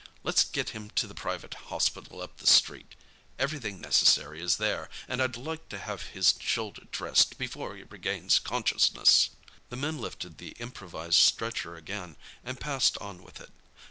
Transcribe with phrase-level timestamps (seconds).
[0.23, 2.95] Let's get him to the private hospital up the street.
[3.37, 8.39] Everything necessary is there, and I'd like to have his shoulder dressed before he regains
[8.39, 9.29] consciousness."
[9.69, 13.51] The men lifted the improvised stretcher again, and passed on with it.